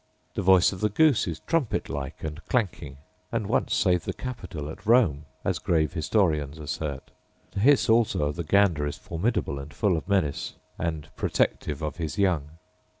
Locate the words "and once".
3.31-3.75